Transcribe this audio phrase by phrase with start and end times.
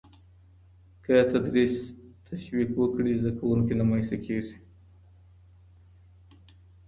[1.03, 1.77] که تدریس
[2.29, 4.57] تشویق وکړي، زده کوونکی نه مایوسه کېږي.